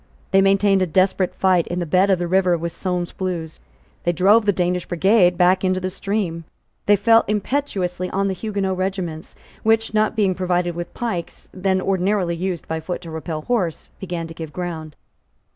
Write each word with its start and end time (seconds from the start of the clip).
They 0.31 0.41
maintained 0.41 0.81
a 0.81 0.87
desperate 0.87 1.35
fight 1.35 1.67
in 1.67 1.77
the 1.77 1.85
bed 1.85 2.09
of 2.09 2.17
the 2.17 2.27
river 2.27 2.57
with 2.57 2.71
Sulmes's 2.71 3.13
Blues. 3.13 3.59
They 4.03 4.11
drove 4.11 4.47
the 4.47 4.51
Danish 4.51 4.87
brigade 4.87 5.37
back 5.37 5.63
into 5.63 5.79
the 5.79 5.91
stream. 5.91 6.43
They 6.87 6.95
fell 6.95 7.23
impetuously 7.27 8.09
on 8.09 8.27
the 8.27 8.33
Huguenot 8.33 8.75
regiments, 8.77 9.35
which, 9.61 9.93
not 9.93 10.15
being 10.15 10.33
provided 10.33 10.73
with 10.73 10.91
pikes, 10.95 11.49
then 11.53 11.79
ordinarily 11.79 12.35
used 12.35 12.67
by 12.67 12.79
foot 12.79 13.01
to 13.01 13.11
repel 13.11 13.43
horse, 13.43 13.91
began 13.99 14.25
to 14.25 14.33
give 14.33 14.51
ground. 14.51 14.95